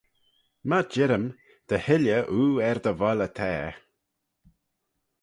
[0.69, 1.25] My jirrym,
[1.67, 3.51] dty hilley oo er dty volley ta.